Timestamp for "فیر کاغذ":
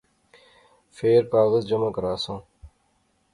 0.95-1.63